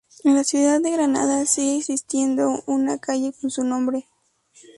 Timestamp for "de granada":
0.81-1.45